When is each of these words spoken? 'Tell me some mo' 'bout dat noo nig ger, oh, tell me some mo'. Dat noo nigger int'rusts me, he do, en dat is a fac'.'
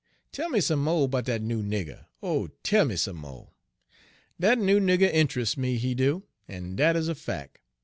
'Tell 0.31 0.49
me 0.49 0.59
some 0.59 0.83
mo' 0.83 1.07
'bout 1.07 1.25
dat 1.25 1.43
noo 1.43 1.61
nig 1.61 1.85
ger, 1.85 2.07
oh, 2.23 2.47
tell 2.63 2.85
me 2.85 2.95
some 2.95 3.17
mo'. 3.17 3.53
Dat 4.39 4.57
noo 4.57 4.79
nigger 4.79 5.07
int'rusts 5.13 5.57
me, 5.57 5.77
he 5.77 5.93
do, 5.93 6.23
en 6.49 6.75
dat 6.75 6.95
is 6.95 7.07
a 7.07 7.13
fac'.' 7.13 7.59